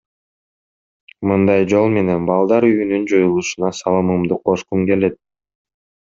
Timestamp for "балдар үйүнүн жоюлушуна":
2.31-3.69